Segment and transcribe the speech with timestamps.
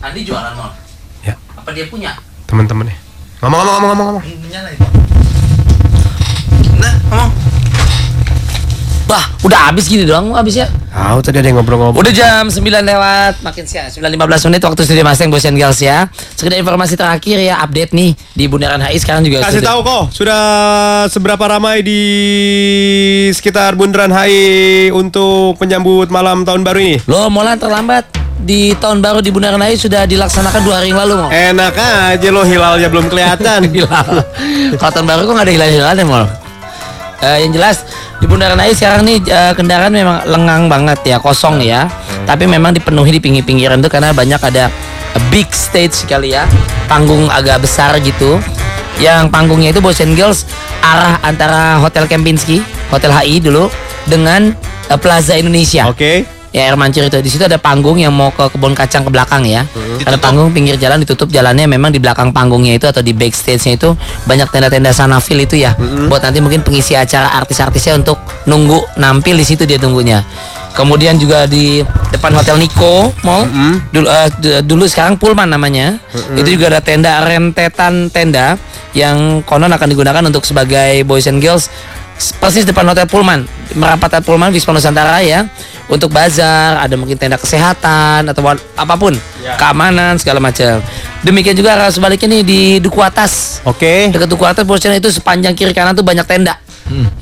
[0.00, 0.72] Andi jualan mal.
[1.20, 1.36] Ya.
[1.52, 2.16] Apa dia punya?
[2.48, 2.96] Teman-temannya.
[3.40, 4.24] Ngomong ngomong ngomong ngomong ngomong.
[4.40, 4.84] Menyala itu.
[6.76, 7.30] Nah, ngomong.
[9.04, 10.70] Wah, udah habis gini doang habis ya.
[10.88, 11.98] Tahu tadi ada yang ngobrol-ngobrol.
[11.98, 16.06] Udah jam 9 lewat makin siang 9.15 menit waktu studio Mustang Boys and Girls ya.
[16.14, 20.02] Sekedar informasi terakhir ya update nih di Bundaran HI sekarang juga Kasih sudah- tahu kok
[20.14, 20.42] sudah
[21.10, 22.00] seberapa ramai di
[23.34, 26.96] sekitar Bundaran HI untuk menyambut malam tahun baru ini.
[27.04, 28.06] Loh, Molan terlambat
[28.44, 31.28] di tahun baru di Bundaran HI sudah dilaksanakan dua hari yang lalu mau.
[31.28, 33.68] Enak aja lo hilalnya belum kelihatan.
[33.74, 34.24] Hilal.
[34.80, 36.24] Kalau tahun baru kok nggak ada hilal-hilalnya mal.
[37.20, 37.84] Eh, yang jelas
[38.16, 41.86] di Bundaran HI sekarang nih eh, kendaraan memang lengang banget ya, kosong ya.
[42.24, 44.72] Tapi memang dipenuhi di pinggir-pinggiran tuh karena banyak ada
[45.28, 46.48] big stage kali ya,
[46.88, 48.40] panggung agak besar gitu.
[49.00, 50.48] Yang panggungnya itu Boys and Girls
[50.80, 53.68] arah antara Hotel Kempinski, Hotel HI dulu
[54.08, 54.56] dengan
[54.88, 55.92] eh, Plaza Indonesia.
[55.92, 56.39] Oke.
[56.50, 59.46] Ya air mancur itu di situ ada panggung yang mau ke kebun kacang ke belakang
[59.46, 59.62] ya.
[60.02, 63.94] Ada panggung pinggir jalan ditutup jalannya memang di belakang panggungnya itu atau di backstage-nya itu
[64.24, 65.78] banyak tenda-tenda sanafil itu ya.
[66.10, 70.26] Buat nanti mungkin pengisi acara artis-artisnya untuk nunggu nampil di situ dia tunggunya.
[70.70, 73.42] Kemudian juga di depan Hotel Niko Mall
[73.90, 75.98] dulu, eh, d- dulu sekarang Pullman namanya.
[76.34, 78.54] Itu juga ada tenda rentetan tenda
[78.90, 81.70] yang konon akan digunakan untuk sebagai boys and girls
[82.36, 83.48] persis depan Hotel Pullman.
[83.74, 85.48] Merapat Hotel Pullman Wisma Nusantara ya.
[85.90, 89.16] Untuk bazar ada mungkin tenda kesehatan atau apa pun.
[89.58, 90.78] Keamanan segala macam.
[91.26, 93.58] Demikian juga arah sebaliknya nih di Duku Atas.
[93.66, 94.08] Oke.
[94.14, 96.54] dekat Duku Atas posisinya itu sepanjang kiri kanan tuh banyak tenda.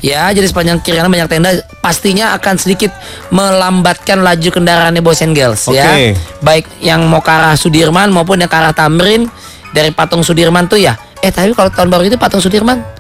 [0.01, 1.51] Ya jadi sepanjang kiri kanan banyak tenda.
[1.81, 2.93] Pastinya akan sedikit
[3.33, 5.89] melambatkan laju kendaraannya boys and girls ya.
[5.89, 6.17] Oke.
[6.45, 9.33] baik yang mau ke arah Sudirman maupun yang ke arah Tamrin
[9.73, 10.93] dari patung Sudirman tuh ya.
[11.25, 12.98] Eh tapi kalau tahun baru itu patung Sudirman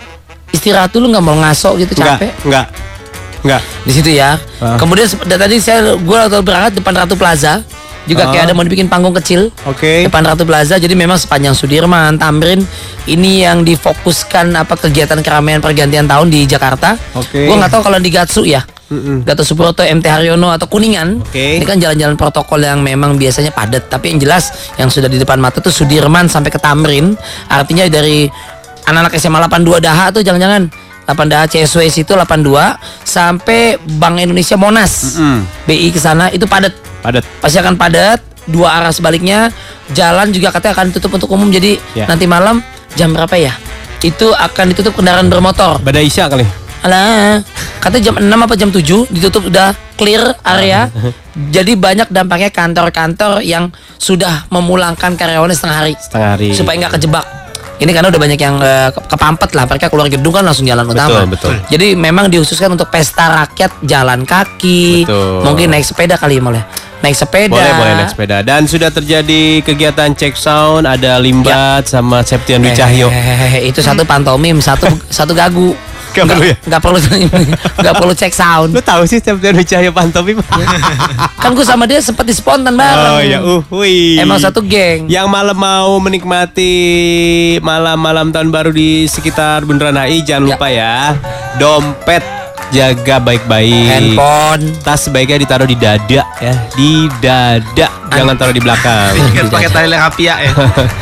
[0.50, 2.66] istirahat dulu nggak mau ngaso gitu capek enggak.
[3.38, 3.62] Enggak.
[3.86, 4.34] di situ ya.
[4.58, 4.74] Ah.
[4.74, 7.62] Kemudian tadi saya gue berangkat depan Ratu Plaza
[8.04, 8.32] juga Ah.
[8.32, 10.02] kayak ada mau dibikin panggung kecil Oke.
[10.04, 10.74] depan Ratu Plaza.
[10.76, 12.64] Jadi memang sepanjang Sudirman, Tamrin
[13.06, 16.98] ini yang difokuskan apa kegiatan keramaian pergantian tahun di Jakarta.
[17.14, 17.46] Oke.
[17.46, 18.64] Gue nggak tahu kalau di Gatsu ya.
[18.88, 19.20] Mm-mm.
[19.20, 21.20] Gatot Subroto, MT Haryono atau Kuningan.
[21.20, 21.60] Oke.
[21.60, 24.48] Ini kan jalan-jalan protokol yang memang biasanya padat, tapi yang jelas
[24.80, 27.12] yang sudah di depan mata tuh Sudirman sampai ke Tamrin.
[27.52, 28.32] Artinya dari
[28.88, 30.72] anak-anak SMA 82 Daha tuh jangan-jangan
[31.04, 32.44] 8 Daha CSW situ 82
[33.02, 35.16] sampai Bank Indonesia Monas.
[35.16, 35.40] Mm.
[35.64, 36.76] BI ke sana itu padat.
[37.00, 37.24] Padat.
[37.40, 38.20] Pasti akan padat.
[38.44, 39.52] Dua arah sebaliknya
[39.90, 41.48] jalan juga katanya akan ditutup untuk umum.
[41.48, 42.04] Jadi Ya.
[42.04, 42.60] nanti malam
[42.92, 43.52] jam berapa ya?
[43.98, 45.80] Itu akan ditutup kendaraan bermotor.
[45.80, 46.44] Pada Isya kali.
[46.78, 47.42] Alah,
[47.80, 50.86] katanya jam 6 apa jam 7 ditutup udah clear area.
[51.34, 56.48] Jadi banyak dampaknya kantor-kantor yang sudah memulangkan karyawannya setengah hari Setengah hari.
[56.54, 57.24] supaya nggak kejebak.
[57.78, 60.82] Ini karena udah banyak yang eh, ke- kepampet lah, mereka keluar gedung kan langsung jalan
[60.82, 61.22] utama.
[61.24, 61.54] betul.
[61.70, 65.46] Jadi memang dihususkan untuk pesta rakyat jalan kaki, Betul.
[65.46, 66.66] mungkin naik sepeda kali ya Mol ya.
[66.98, 67.54] Naik sepeda.
[67.54, 72.74] Boleh boleh naik sepeda dan sudah terjadi kegiatan cek sound ada Limbat sama Septian Dwi
[72.74, 73.06] Cahyo.
[73.08, 75.78] Eh, itu satu pantomim, satu satu gagu.
[76.18, 76.56] Nggak perlu ya?
[76.66, 76.98] Nggak perlu
[77.78, 78.70] nggak perlu cek sound.
[78.74, 80.38] Lu tahu sih Septian Dwi Cahyo pantomim?
[81.42, 83.14] kan gue sama dia sempat di spontan bareng.
[83.14, 83.62] oh ya, uh.
[84.18, 85.06] Emang satu geng.
[85.06, 86.72] Yang malam mau menikmati
[87.60, 90.54] malam-malam tahun baru di sekitar Bundaran HI jangan Ya.
[90.54, 90.94] lupa ya.
[91.58, 92.37] Dompet
[92.70, 93.86] jaga baik-baik.
[93.88, 94.62] Handphone.
[94.80, 97.88] Tas sebaiknya ditaruh di dada ya, di dada.
[98.08, 99.12] Jangan taruh di belakang.
[99.30, 100.50] Kan pakai tali rapia ya.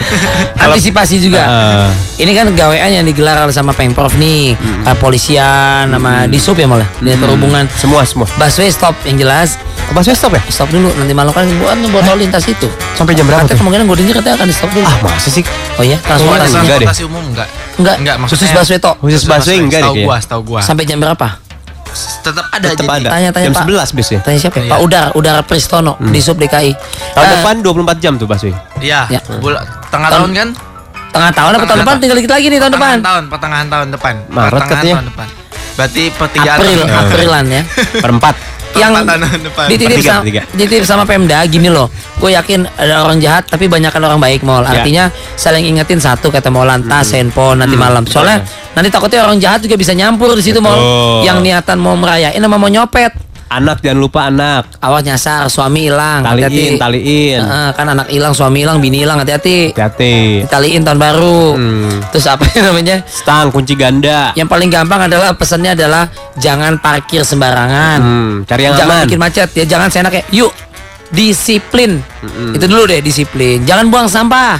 [0.66, 1.42] Antisipasi juga.
[1.42, 6.88] Ah, Ini kan gawean yang digelar sama Pemprov nih, eh, polisian sama Disub ya malah,
[6.98, 7.64] dinas perhubungan.
[7.72, 8.26] semua semua.
[8.34, 9.54] Busway stop yang jelas.
[9.86, 10.42] Oh, Busway stop ya?
[10.48, 12.66] Stop dulu nanti malam kan buat buat lalu lintas itu.
[12.92, 14.82] Sampai jam berapa Katanya kemungkinan gue dengar katanya akan di stop dulu.
[14.84, 15.44] Ah, masa sih?
[15.76, 16.56] Oh iya, transportasi.
[16.56, 16.86] enggak deh.
[16.86, 17.48] Transportasi umum enggak?
[17.76, 18.96] Enggak, Enggak, khusus maksudnya- busway tok.
[18.98, 20.60] Khusus busway enggak deh Tahu gua, tahu gua.
[20.60, 21.45] Sampai jam berapa?
[22.18, 22.96] Tetap ada Tetap jadi.
[22.98, 23.08] ada.
[23.10, 23.64] Tanya-tanya, jam Pak.
[23.64, 24.20] 11 biasanya.
[24.22, 24.62] Tanya siapa ya?
[24.62, 24.70] Iya.
[24.70, 26.72] Pak Udara, Udara Pristono di Sub DKI.
[27.12, 28.52] Tahun Eh, depan 24 jam tuh busway.
[28.78, 29.20] Iya, Ya.
[29.36, 30.48] bula- tengah Tahun- tahun kan?
[31.08, 32.96] tengah tahun apa tahun depan tinggal dikit lagi nih tahun depan.
[33.00, 34.14] Tahun, pertengahan tahun depan.
[34.28, 34.94] Maret Pertengahan katanya.
[34.94, 35.28] tahun depan.
[35.76, 37.62] Berarti pertigaan April, Aprilan ya.
[38.04, 38.34] Perempat.
[38.74, 38.92] Yang
[39.70, 40.22] dititip sama,
[40.56, 41.86] dititip sama Pemda gini loh.
[42.18, 44.64] Gue yakin ada orang jahat tapi banyakkan orang baik mall.
[44.64, 44.80] Ya.
[44.80, 45.04] Artinya
[45.38, 48.08] saling ingetin satu kata Molan tas, handphone nanti malam.
[48.08, 48.42] Soalnya
[48.72, 50.76] nanti takutnya orang jahat juga bisa nyampur di situ mall.
[50.76, 51.28] Betul.
[51.28, 53.25] Yang niatan mau merayain sama mau nyopet.
[53.46, 54.66] Anak jangan lupa anak.
[54.82, 56.26] Awas nyasar, suami hilang.
[56.26, 56.82] Taliin, hati-hati.
[56.82, 57.38] taliin.
[57.38, 59.70] Heeh, kan anak hilang, suami hilang, bini hilang, hati-hati.
[59.70, 60.42] Hati-hati.
[60.50, 61.54] Ditaliin tahun baru.
[61.54, 62.02] Hmm.
[62.10, 63.06] Terus apa namanya?
[63.06, 64.34] Stang kunci ganda.
[64.34, 66.10] Yang paling gampang adalah pesannya adalah
[66.42, 67.98] jangan parkir sembarangan.
[68.02, 69.04] Hmm, cari yang jangan aman.
[69.06, 70.50] bikin macet ya jangan seenaknya yuk
[71.14, 72.02] disiplin
[72.50, 74.58] itu dulu deh disiplin jangan buang sampah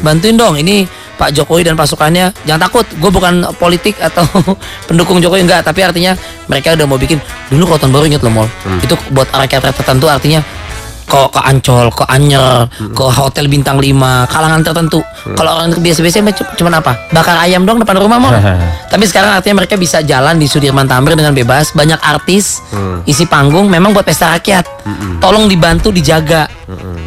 [0.00, 4.26] bantuin dong ini Pak Jokowi dan pasukannya jangan takut gue bukan politik atau
[4.88, 6.12] pendukung Jokowi enggak tapi artinya
[6.44, 7.18] mereka udah mau bikin
[7.48, 8.80] dulu kalau tahun baru inget loh mall Hmm.
[8.80, 10.40] itu buat rakyat tertentu artinya
[11.04, 13.92] ke ke Ancol, ke Anyer, ke hotel bintang 5,
[14.24, 15.04] kalangan tertentu.
[15.36, 16.96] Kalau orang biasa-biasa mah cu- cuman apa?
[17.12, 18.32] Bakar ayam dong depan rumah mau.
[18.90, 21.76] Tapi sekarang artinya mereka bisa jalan di Sudirman Tamrin dengan bebas.
[21.76, 22.64] Banyak artis
[23.04, 24.64] isi panggung memang buat pesta rakyat.
[25.20, 26.48] Tolong dibantu dijaga.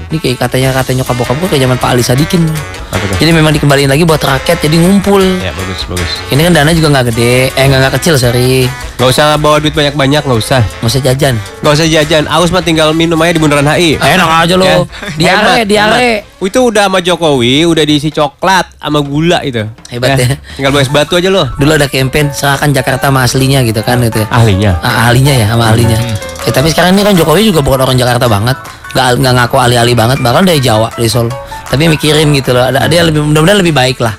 [0.08, 2.42] Ini kayak katanya katanya nyokap bokap gue kayak zaman Pak Ali Sadikin.
[2.88, 3.18] Apa tuh?
[3.18, 5.20] Jadi memang dikembaliin lagi buat rakyat jadi ngumpul.
[5.38, 6.12] Ya bagus bagus.
[6.28, 9.72] Ini kan dana juga nggak gede, eh nggak nggak kecil sorry, Gak usah bawa duit
[9.72, 10.62] banyak-banyak, nggak usah.
[10.64, 11.36] nggak usah jajan.
[11.62, 12.24] Gak usah jajan.
[12.26, 13.94] Aus mah tinggal minum aja di bundaran HI.
[13.96, 14.78] Enak aja lo, Ya.
[15.14, 16.12] diare, Hemat, diare.
[16.26, 16.40] hemat.
[16.40, 19.62] Itu udah sama Jokowi, udah diisi coklat sama gula itu.
[19.88, 20.34] Hebat ya.
[20.56, 21.46] Tinggal bawa es batu aja lo.
[21.54, 24.18] Dulu ada campaign serahkan Jakarta sama aslinya gitu kan itu.
[24.18, 24.28] ya.
[24.30, 24.72] Ahlinya.
[24.80, 25.98] Ah, ahlinya ya sama ahlinya.
[26.42, 28.56] Ya, tapi sekarang ini kan Jokowi juga bukan orang Jakarta banget,
[28.96, 31.30] nggak nggak ngaku ahli-ahli banget, bahkan dari Jawa, dari Solo.
[31.68, 34.16] Tapi mikirin gitu loh, ada dia lebih mudah-mudahan lebih baik lah.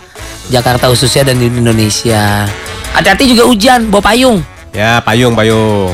[0.49, 2.45] Jakarta khususnya dan di Indonesia.
[2.93, 4.41] Hati-hati juga hujan, bawa payung.
[4.73, 5.93] Ya payung payung.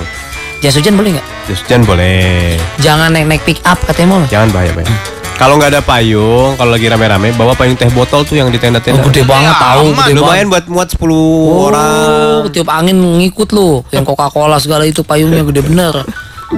[0.62, 1.26] Jas hujan boleh nggak?
[1.50, 2.56] Jas hujan boleh.
[2.80, 4.22] Jangan naik naik pick up katanya mau.
[4.26, 4.90] Jangan bahaya bahaya.
[5.34, 9.02] Kalau nggak ada payung, kalau lagi rame-rame, bawa payung teh botol tuh yang di tenda-tenda.
[9.02, 10.14] Oh, gede banget Ya, tahu, gede banget.
[10.14, 12.46] Lumayan buat muat 10 Oh, orang.
[12.54, 13.82] tiup angin ngikut lu.
[13.90, 16.06] Yang Coca-Cola segala itu payungnya gede bener.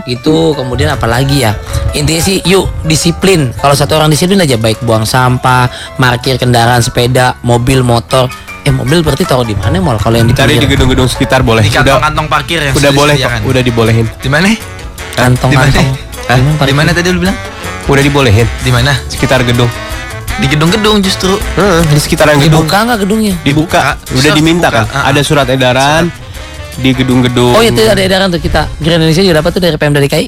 [0.06, 1.53] Itu kemudian apalagi ya?
[1.94, 3.50] Intinya sih yuk disiplin.
[3.56, 8.29] Kalau satu orang disiplin aja baik buang sampah, parkir kendaraan sepeda, mobil, motor.
[8.67, 11.62] Eh mobil berarti taruh di mana mal kalau yang di Cari di gedung-gedung sekitar boleh.
[11.62, 13.41] Di Udah, kantong-kantong parkir yang udah sudah boleh disediakan.
[13.41, 14.06] kok, udah dibolehin.
[14.19, 14.47] Di mana?
[15.15, 15.89] kantong-kantong.
[16.27, 16.37] Hah?
[16.37, 17.39] Emang Di mana tadi lu bilang?
[17.87, 18.93] Udah dibolehin Di mana?
[19.06, 19.71] sekitar gedung.
[20.43, 21.39] Di gedung-gedung justru.
[21.56, 22.67] Heeh, di sekitaran gedung.
[22.67, 23.35] Dibuka nggak gedungnya?
[23.47, 23.94] Dibuka.
[24.12, 24.85] Udah diminta kan?
[24.91, 26.11] Ada surat edaran
[26.76, 27.52] di gedung-gedung.
[27.52, 28.69] Oh itu ada edaran tuh kita.
[28.78, 30.26] Grand Indonesia juga dapat tuh dari Pemda DKI.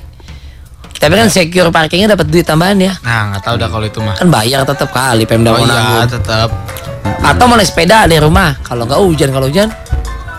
[0.98, 2.90] Tapi kan secure parkingnya dapat duit tambahan ya.
[3.00, 4.18] Nah, nggak tahu dah kalau itu mah.
[4.18, 6.50] Kan bayar tetap kali Pemda Oh iya, tetap
[7.20, 8.58] Atau mau naik sepeda di rumah.
[8.60, 9.70] Kalau nggak hujan, kalau hujan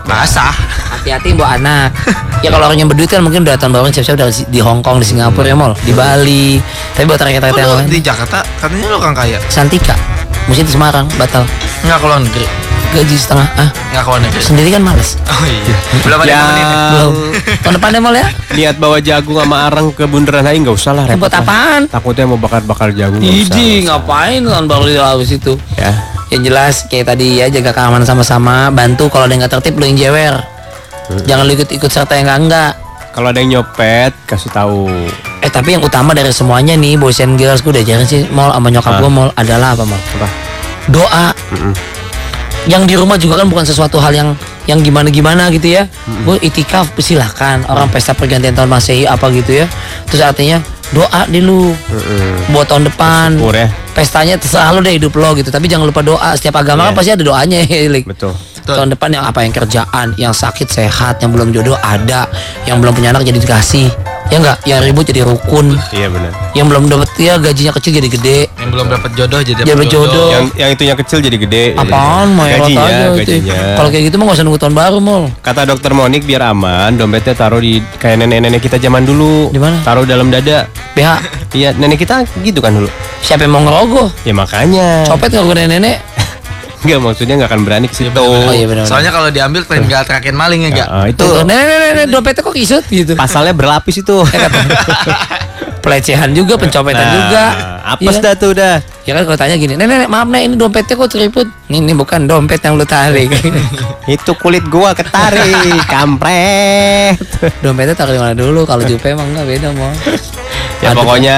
[0.02, 0.52] basah.
[0.90, 1.96] hati-hati bawa anak.
[2.42, 5.00] ya kalau orang yang berduit kan mungkin udah tahun baru siap-siap udah di- Hong Kong,
[5.00, 6.60] di Singapura ya mal, di Bali.
[6.92, 9.38] Tapi buat rakyat-rakyat Oh, yang lain, di Jakarta katanya lu orang kaya.
[9.48, 9.96] Santika,
[10.44, 11.48] mesti di Semarang batal,
[11.80, 12.46] Nggak ke luar negeri.
[12.90, 13.48] Gaji setengah.
[13.54, 13.70] Ah,
[14.02, 14.42] luar negeri.
[14.42, 15.14] sendiri kan males.
[15.30, 15.76] Oh iya.
[16.02, 16.46] Belum ada yang.
[16.50, 17.12] Yang Belum.
[17.62, 18.26] Tahun depan deh mal ya.
[18.50, 21.86] niat bawa jagung sama arang ke bundaran HI nggak usah lah repot apaan?
[21.86, 23.22] Takutnya mau bakar-bakar jagung.
[23.22, 25.54] Idi ngapain tahun baru di laut situ?
[25.78, 25.94] Ya.
[26.30, 29.86] Yang jelas kayak tadi ya jaga keamanan sama-sama, bantu kalau ada yang nggak tertib lu
[29.86, 30.34] yang jewer.
[31.26, 32.72] Jangan lu ikut-ikut serta yang enggak enggak.
[33.10, 34.86] Kalau ada yang nyopet kasih tahu.
[35.42, 38.54] Eh tapi yang utama dari semuanya nih boys and girls gue udah jarang sih mal
[38.54, 39.98] sama nyokap gue mal adalah apa mal?
[40.18, 40.28] Apa?
[40.86, 41.26] Doa.
[42.68, 44.28] Yang di rumah juga kan bukan sesuatu hal yang
[44.68, 45.88] yang gimana gimana gitu ya.
[46.22, 49.66] Gue itikaf silahkan orang pesta pergantian tahun masehi apa gitu ya.
[50.06, 50.60] Terus artinya
[50.92, 51.72] doa di lu
[52.52, 53.40] buat tahun depan.
[53.40, 53.68] Syukur ya.
[53.90, 55.48] Pestanya terserah lu deh hidup lo gitu.
[55.48, 56.36] Tapi jangan lupa doa.
[56.36, 56.98] Setiap agama kan Iya.
[57.00, 57.88] pasti ada doanya ya.
[58.04, 58.32] Betul.
[58.60, 62.28] Tahun depan yang apa yang kerjaan, yang sakit sehat, yang belum jodoh ada,
[62.68, 63.88] yang belum punya anak jadi dikasih.
[64.30, 66.30] Ya enggak, yang ribut jadi rukun, Iya benar.
[66.54, 68.38] yang belum dapat ya gajinya kecil jadi gede.
[68.62, 70.30] Yang belum dapat jodoh jadi dapat jodoh.
[70.30, 71.64] Yang yang itunya kecil jadi gede.
[71.74, 73.58] Apaan mau gajinya, aja gajinya.
[73.74, 75.22] Kalau kayak gitu mah gak usah nunggu tahun baru mal.
[75.42, 79.50] Kata dokter Monik biar aman, dompetnya taruh di kayak nenek-nenek kita zaman dulu.
[79.50, 79.82] Di mana?
[79.82, 80.70] Taruh dalam dada.
[80.94, 81.10] BH.
[81.50, 82.86] Iya, nenek kita gitu kan dulu.
[83.26, 84.14] Siapa yang mau ngerogoh?
[84.22, 85.10] Ya makanya.
[85.10, 85.96] Copet nggak gue nenek?
[86.80, 88.16] Enggak maksudnya nggak akan berani ke situ.
[88.16, 88.84] Oh iya benar.
[88.84, 90.88] Soalnya kalau diambil tinggal terakhir maling ya, Ya, enggak?
[90.88, 93.12] ah, itu Tuh, nenek, nenek, nenek, dompetnya kok kisut gitu.
[93.14, 94.16] pasalnya berlapis itu.
[95.80, 97.44] Pelecehan juga, pencopetan Nah, juga.
[97.90, 98.22] Apes Iya.
[98.22, 98.76] dah tuh dah.
[99.02, 101.48] Ya kan kalau tanya gini, nenek, nenek, maaf nek, ini dompetnya kok teriput.
[101.66, 103.32] Ini, ini bukan dompet yang lu tarik.
[104.06, 107.16] Itu kulit gua ketarik, kampret.
[107.58, 108.64] dompetnya taruh di mana dulu?
[108.64, 109.88] Kalau jupe emang enggak beda mau.
[110.80, 111.04] Ya Aduh.
[111.04, 111.36] pokoknya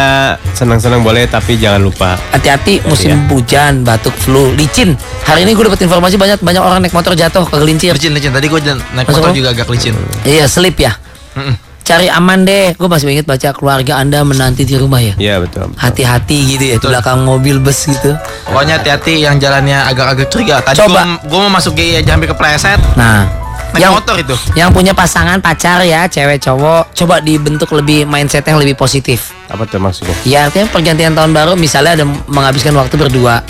[0.54, 2.14] senang-senang boleh tapi jangan lupa.
[2.30, 4.94] Hati-hati musim hujan, batuk, flu, licin.
[5.26, 7.90] Hari ini gue dapat informasi banyak banyak orang naik motor jatuh ke gelincir.
[7.98, 8.30] Licin, licin.
[8.30, 9.34] Tadi gue naik Masuk motor lo?
[9.34, 9.98] juga agak licin.
[10.22, 10.94] Iya, slip ya.
[11.34, 11.58] Mm-mm.
[11.82, 12.78] Cari aman deh.
[12.78, 15.18] Gue masih ingat baca keluarga Anda menanti di rumah ya.
[15.18, 15.74] Iya betul.
[15.74, 16.94] Hati-hati gitu ya, di Betul.
[16.94, 18.14] belakang mobil bus gitu.
[18.46, 20.62] Pokoknya hati-hati yang jalannya agak-agak curiga.
[20.62, 21.18] Tadi Coba.
[21.18, 22.78] gue mau masuk GI aja hampir kepleset.
[22.94, 23.26] Nah,
[23.72, 24.36] Naik yang motor itu.
[24.52, 29.32] yang punya pasangan pacar ya, cewek cowok, coba dibentuk lebih mindset yang lebih positif.
[29.48, 30.12] Apa tuh maksudnya?
[30.22, 33.40] Ya artinya pergantian tahun baru misalnya ada menghabiskan waktu berdua,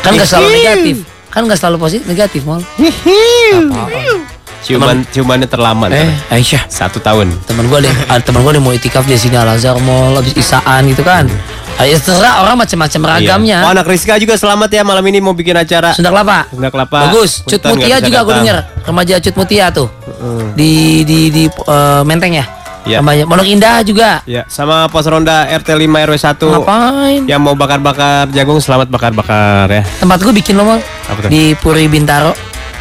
[0.00, 0.96] kan nggak selalu negatif,
[1.28, 2.60] kan nggak selalu positif negatif mal.
[4.60, 6.12] Ciuman ciumannya terlama Eh.
[6.28, 7.32] Aisyah, Satu tahun.
[7.48, 10.36] teman gue ada ada teman gue ada mau itikaf di sini Al Azhar Mall habis
[10.36, 11.24] isaan gitu kan.
[11.80, 13.56] Ah, Ya terserah orang macam-macam ragamnya.
[13.56, 13.66] Iya.
[13.66, 15.96] Oh anak Rizka juga selamat ya malam ini mau bikin acara.
[15.96, 16.44] Sunda Kelapa.
[16.48, 17.08] Sunda Kelapa.
[17.08, 17.40] Bagus.
[17.42, 18.56] Cut nggak Mutia juga gue denger.
[18.84, 19.88] Remaja Cut Mutia tuh.
[20.52, 22.44] Di di di eh, Menteng ya.
[22.80, 23.00] Iya.
[23.00, 24.24] Remaja Pondok Indah juga.
[24.24, 27.20] Ya, sama pos ronda RT 5 RW 1 Ngapain?
[27.28, 29.82] yang mau bakar-bakar jagung selamat bakar-bakar ya.
[30.00, 31.28] Tempat gue bikin lo mal Apa tuh?
[31.28, 32.32] di Puri Bintaro.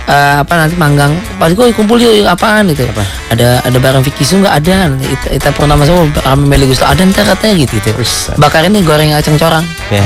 [0.09, 1.13] Eh, apa nanti manggang?
[1.37, 2.73] Pas gue kumpul yuk yuk, apaan?
[2.73, 2.83] Gitu.
[3.29, 4.89] Ada ada barang Vicky Su nggak ada.
[4.89, 6.89] Nanti kita, kita pernah masuk kami Meli Gusto.
[6.89, 7.93] Ada ntar katanya gitu gitu.
[8.41, 9.63] Bakar ini goreng aceng corang
[9.93, 10.01] Ya.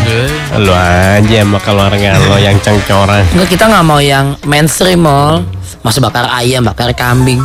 [0.60, 3.24] Lo aja sama keluarga lo yang cengcoran.
[3.32, 5.44] Enggak kita nggak mau yang mainstream mall
[5.84, 7.40] masa bakar ayam bakar kambing.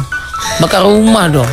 [0.62, 1.50] Bakar rumah dong.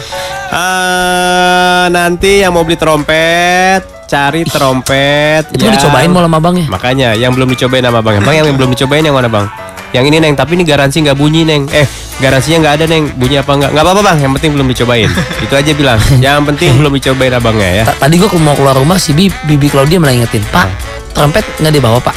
[0.54, 5.50] Ah, nanti yang mau beli trompet, cari trompet.
[5.52, 8.22] itu mau dicobain mau sama bang ya Makanya yang belum dicobain sama bang.
[8.22, 9.65] Bang yang belum dicobain yang mana bang?
[9.92, 11.68] Yang ini neng, tapi ini garansi nggak bunyi neng.
[11.70, 11.86] Eh,
[12.18, 13.04] garansinya nggak ada neng.
[13.16, 13.70] Bunyi apa nggak?
[13.74, 14.18] Nggak apa-apa bang.
[14.24, 15.10] Yang penting belum dicobain.
[15.46, 16.00] Itu aja bilang.
[16.18, 17.84] Yang penting belum dicobain abangnya ya.
[17.86, 20.68] Ta- tadi gua mau keluar rumah si Bi- bibi Claudia malah ingetin pak
[21.16, 22.12] trompet nggak dibawa pak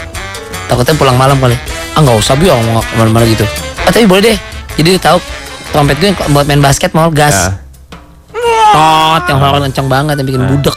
[0.67, 1.55] takutnya pulang malam kali
[1.95, 3.47] ah nggak usah bi mau ke mana-mana gitu
[3.87, 4.37] ah, tapi boleh deh
[4.75, 5.23] jadi tahu
[5.71, 7.55] trompet gue yang buat main basket mau gas Ya.
[8.75, 10.77] tot yang orang kenceng banget yang bikin budek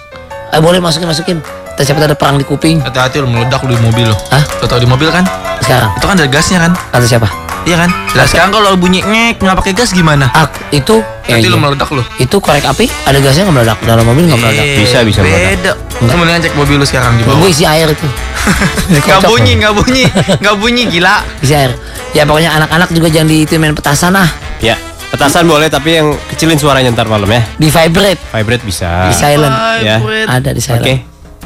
[0.53, 1.37] eh boleh masukin masukin
[1.71, 4.15] Terus siapa ada perang di kuping Hati-hati lo meledak lo di mobil lo.
[4.27, 4.43] Hah?
[4.59, 5.23] Lo tau di mobil kan?
[5.71, 6.71] Sekarang Itu kan ada gasnya kan?
[6.91, 7.29] kata siapa
[7.61, 7.89] Iya kan?
[8.11, 10.27] Nah sekarang kalau bunyi ngek nggak pakai gas gimana?
[10.31, 11.53] ah itu ya, Nanti iya.
[11.53, 12.01] lo meledak lo.
[12.17, 15.39] itu korek api ada gasnya nggak meledak dalam mobil nggak meledak Bisa, bisa meledak.
[15.55, 15.71] Beda.
[16.01, 17.37] Mendingan cek mobil lo sekarang di bawah.
[17.37, 18.07] gue isi air itu
[18.97, 20.03] Nggak bunyi, nggak bunyi,
[20.41, 21.21] nggak bunyi gila.
[21.39, 21.71] isi air
[22.11, 24.73] ya pokoknya anak-anak juga jangan di itu main petasan ah Ya.
[25.07, 27.45] Petasan boleh tapi yang kecilin suaranya ntar malam ya.
[27.55, 29.05] di vibrate Vibrate bisa.
[29.05, 30.01] di silent Ya.
[30.25, 30.95] Ada di silent Oke.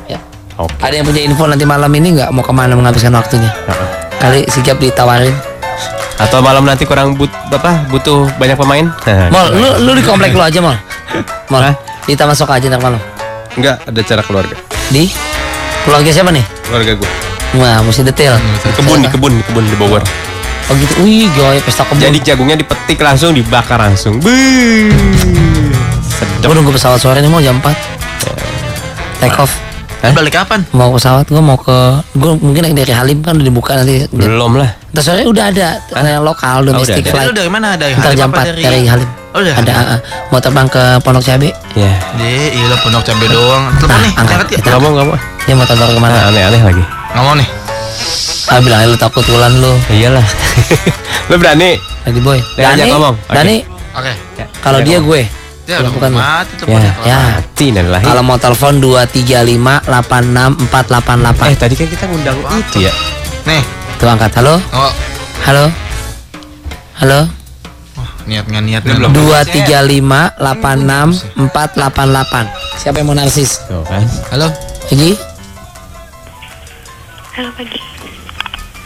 [0.08, 0.20] Ya.
[0.56, 0.72] Oke.
[0.80, 3.90] ada yang punya info nanti malam ini nggak mau ke mana menghabiskan waktunya Heeh.
[4.18, 5.34] Kali sigap ditawarin
[6.16, 8.86] Atau malam nanti kurang but apa butuh banyak pemain?
[9.34, 10.76] Mol lu lu di komplek lu aja Mol
[11.50, 11.76] Mol Hah?
[12.04, 13.02] di taman sok aja ntar malam
[13.56, 14.56] Enggak, ada cara keluarga.
[14.88, 15.08] di
[15.82, 17.10] keluarga siapa nih Keluarga gue.
[17.56, 20.04] wah mesti detail Di kebun, di kebun, di kebun di Bogor.
[20.66, 24.20] oh gitu wih gaya pesta kebun Jadi jagungnya dipetik langsung, dibakar langsung.
[24.20, 24.92] Beuh.
[26.06, 26.46] Sedap.
[26.46, 27.74] gue nunggu pesawat sore nih mau jam 4
[29.18, 29.52] take off
[30.06, 30.60] Lo Balik kapan?
[30.72, 31.78] mau ke pesawat gue mau ke
[32.14, 34.70] gue mungkin naik dari Halim kan udah dibuka nanti Belum lah.
[34.90, 37.12] Ntar sore udah ada yang lokal domestic udah ada.
[37.12, 37.68] flight Lo dari mana?
[37.74, 40.00] Dari ntar Halim jam apa 4 dari Halim Oh ada ah, ah.
[40.32, 41.92] mau terbang ke Pondok Cabe Ya.
[42.16, 43.68] Deh, iya pondok cabe doang.
[43.76, 44.38] Telepon Nah, nih, angkat.
[44.40, 44.48] ya.
[44.48, 45.18] Kita- Nggak mau, nggak mau.
[45.44, 46.84] dia mau terbang ke mana Nah, aneh-aneh lagi.
[47.12, 47.50] Nggak mau nih.
[48.46, 50.24] ah bilang aja lu takut wulan lu Iyalah.
[51.30, 51.76] Lo berani?
[52.06, 52.40] lagi boy.
[52.40, 52.88] Oke.
[53.28, 53.58] Dani
[53.92, 54.14] Oke.
[54.62, 55.22] kalau dia gue
[55.66, 58.06] Ya mati Ya, ya Mati dan lahir.
[58.06, 62.94] kalau mau telepon 235 86 488 Eh, tadi kan kita ngundang itu ya.
[63.46, 63.64] Nih.
[63.96, 64.92] tuh angkat halo Oh,
[65.42, 65.66] halo
[66.96, 67.20] halo
[68.26, 69.10] niat nggak niat nih belum.
[69.10, 74.02] 235 86 488 siapa yang mau narsis Tuh kan.
[74.30, 74.50] Halo.
[74.88, 75.18] Egi
[77.32, 77.80] Halo pagi.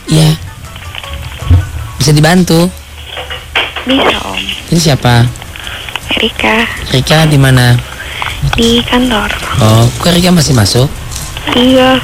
[0.07, 0.31] iya
[1.95, 2.65] bisa dibantu
[3.83, 4.39] Bisa Om.
[4.69, 5.27] ini siapa
[6.11, 7.77] Erika Rika di mana
[8.53, 9.29] di kantor.
[9.59, 10.87] oh kok Rika masih masuk
[11.49, 11.97] Iya.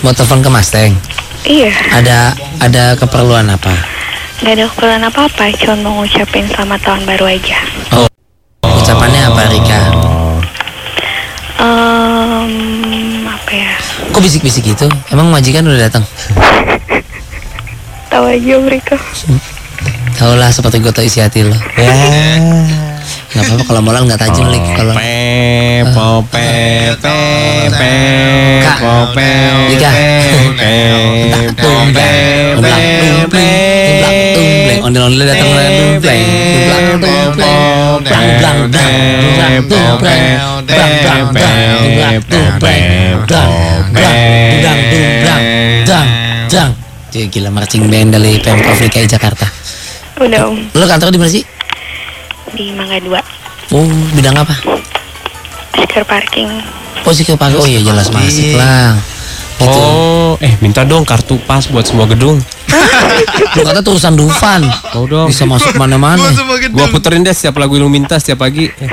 [0.00, 0.94] mau telepon ke Mas Teng
[1.42, 1.70] Iya.
[1.92, 2.18] ada
[2.58, 3.74] ada keperluan apa
[4.38, 5.54] Gak ada keperluan apa-apa.
[5.54, 7.58] Cuma mau ngucapin selamat tahun baru aja.
[7.94, 8.06] oh
[8.64, 9.80] ucapannya apa Rika
[11.62, 13.70] Ehm, apa ya?
[14.08, 16.02] kok bisik-bisik gitu emang majikan udah datang
[18.08, 18.98] Tahu aja mereka.
[20.12, 21.94] Tau lah seperti gue tau isi hati lo Ya.
[23.32, 26.48] Nggak apa-apa kalau molan nggak tajam lik kalau Pe, pope,
[27.00, 27.16] pe,
[27.72, 27.92] pe,
[28.60, 28.72] pe,
[35.24, 36.12] datang blang, blang,
[38.42, 39.64] blang, blang,
[43.24, 43.48] blang,
[45.22, 45.42] blang,
[45.86, 46.08] dang,
[46.50, 46.70] dang.
[47.12, 49.48] Gila marching band dari Pemprov DKI Jakarta.
[50.20, 50.76] Udah Om.
[50.76, 51.61] Lo kantor di mana sih?
[52.52, 53.72] Di Mangga 2.
[53.72, 54.52] Oh, bidang apa?
[55.72, 56.50] Stiker parking.
[57.02, 57.58] Oh, sih pakai.
[57.58, 58.94] Oh iya jelas masuk lah.
[59.62, 59.78] Gitu.
[59.78, 62.38] Oh, eh minta dong kartu pas buat semua gedung.
[63.56, 64.62] Lu kata tulisan Dufan.
[64.94, 65.28] Mau dong.
[65.30, 66.30] Bisa masuk mana-mana.
[66.70, 68.68] Gua puterin deh setiap lagu yang lu minta setiap pagi.
[68.68, 68.90] Eh,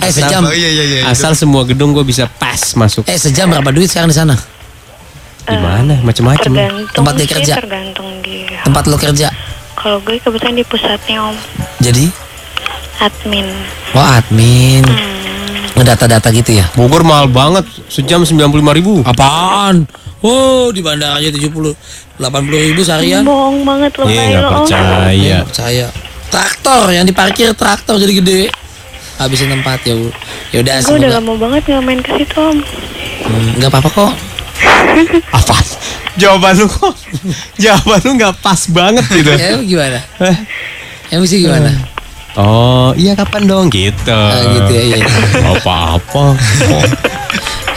[0.00, 0.42] Eh sejam.
[0.48, 1.00] Oh iya iya iya.
[1.06, 3.04] Asal semua gedung gua bisa pas masuk.
[3.06, 4.34] Eh sejam berapa duit sekarang di sana?
[5.46, 5.94] Gimana?
[6.02, 6.50] Macem-macem.
[6.52, 7.54] Tergantung Tempat dia kerja.
[7.58, 8.60] Tergantung dia.
[8.62, 9.28] Tempat lo kerja.
[9.74, 11.36] Kalau gue kebetulan di pusatnya Om.
[11.80, 12.04] Jadi,
[13.00, 13.46] Admin.
[13.90, 14.84] oh admin.
[14.84, 15.18] Hmm.
[15.72, 16.66] Ngedata-data gitu ya.
[16.76, 18.36] Bogor mahal banget, sejam 95
[18.76, 19.00] ribu.
[19.02, 19.88] Apaan?
[20.20, 21.72] Oh, di bandara aja 70
[22.20, 23.24] 80 ribu seharian.
[23.24, 24.56] Bohong banget lo Iya, kayak nggak Om.
[24.60, 25.08] percaya.
[25.16, 25.86] Nggak percaya.
[26.30, 28.40] Traktor yang diparkir traktor jadi gede.
[29.16, 29.96] Habisin tempat ya.
[29.96, 30.12] Bu.
[30.52, 32.58] Ya udah Gue udah gak mau banget nggak main ke situ Om.
[33.24, 34.12] Hmm, nggak apa-apa kok.
[35.40, 35.56] Apa?
[36.20, 36.92] Jawaban lu kok?
[37.56, 39.32] Jawaban lu nggak pas banget gitu.
[39.32, 39.98] Ya emang gimana?
[41.08, 41.72] Ya mesti gimana?
[42.38, 44.06] Oh, iya kapan dong gitu.
[44.06, 45.06] Ah, gitu ya, iya.
[45.50, 46.38] Apa-apa.
[46.70, 46.84] Oh,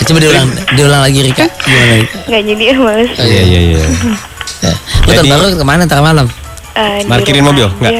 [0.03, 1.49] coba diulang, diulang lagi Rika.
[1.59, 2.17] Gimana Rika?
[2.29, 3.09] Nggak jadi ya males.
[3.17, 3.79] Oh, Iya, iya, iya.
[4.61, 4.73] Ya.
[5.03, 6.27] Lu tahun Jadi- baru ke mana ntar malam?
[6.73, 7.67] Eh, Parkirin rumah mobil?
[7.77, 7.93] Nggak?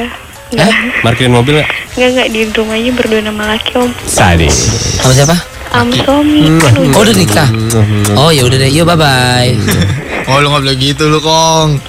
[0.54, 0.70] Nggak.
[1.02, 1.70] Markirin mobil nggak?
[1.94, 2.28] Nggak, nggak.
[2.30, 3.90] Di rumah aja berdua nama laki om.
[4.06, 4.56] Sadis.
[5.02, 5.36] Sama siapa?
[5.74, 6.54] Am suami.
[6.94, 7.50] Oh udah nikah.
[8.14, 8.70] Oh ya udah deh.
[8.70, 9.52] Yuk bye bye.
[10.30, 11.82] Oh lu nggak boleh gitu lu kong.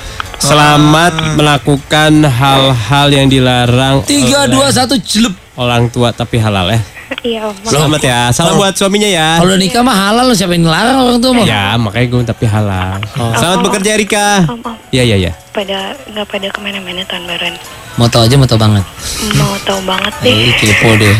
[0.45, 5.33] Selamat melakukan hal-hal yang dilarang Tiga dua satu celup.
[5.57, 6.81] orang tua tapi halal ya.
[7.25, 7.57] Iya om.
[7.65, 8.29] Selamat ya.
[8.29, 9.41] Salam buat suaminya ya.
[9.41, 11.47] Kalau nikah mah halal lo siapa yang ngelarang orang tua mah?
[11.49, 13.01] Ya, makanya gue tapi halal.
[13.41, 14.29] Selamat bekerja Rika.
[14.45, 14.77] Om, om.
[14.93, 15.33] Iya, iya, iya.
[15.55, 17.55] Pada nggak pada ke mana-mana tahun baruan.
[17.97, 18.85] Mau tau aja mau tau banget.
[19.41, 20.35] Mau tahu banget deh.
[20.35, 21.17] Eh kepo deh.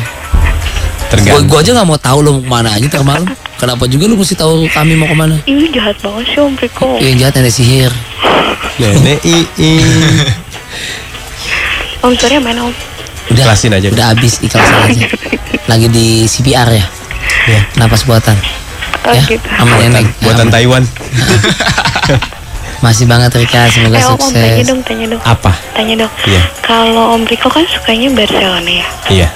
[1.09, 1.49] Tergantung.
[1.49, 3.25] gua aja nggak mau tahu lo mau ke mana aja ntar malam.
[3.65, 5.41] Kenapa juga lu mesti tahu kami mau ke mana?
[5.49, 7.01] Ih jahat banget sih om Riko.
[7.01, 7.93] Yang jahat nenek sihir.
[8.77, 9.81] Nenek ii.
[12.05, 12.75] Om Surya mana om?
[13.33, 13.89] Udah, Ikhlasin aja.
[13.89, 15.09] Udah habis ikhlasin aja.
[15.73, 16.85] Lagi di CPR ya.
[17.49, 17.61] Ya.
[17.81, 18.37] Napas buatan.
[19.09, 19.49] Oh ya, gitu.
[19.49, 20.13] sama nenek.
[20.21, 20.85] Buatan Ya, Taiwan.
[22.85, 24.69] Masih banget Rika, semoga Eh om, om tanya sukses.
[24.69, 25.23] dong, tanya dong.
[25.25, 25.57] Apa?
[25.73, 26.13] Tanya dong.
[26.29, 26.43] Iya.
[26.61, 28.87] Kalau Om Riko kan sukanya Barcelona ya.
[29.09, 29.29] Iya.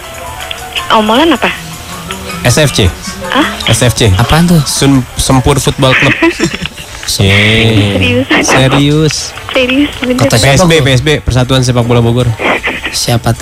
[1.00, 1.49] Omongan apa?
[2.44, 2.92] SFC.
[3.32, 3.47] Ah?
[3.68, 4.12] SFC.
[4.16, 4.61] Apaan tuh?
[4.64, 6.14] Sun Sempur Football Club.
[7.08, 8.28] Serius?
[8.44, 9.16] Serius.
[9.56, 9.90] Serius
[10.28, 10.73] siapa PSB?
[10.85, 12.28] PSB, Persatuan Sepak Bola Bogor.
[12.92, 13.32] Siapa